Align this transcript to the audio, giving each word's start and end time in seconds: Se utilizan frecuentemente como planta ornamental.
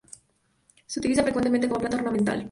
Se 0.87 0.99
utilizan 0.99 1.25
frecuentemente 1.25 1.67
como 1.67 1.79
planta 1.81 1.97
ornamental. 1.97 2.39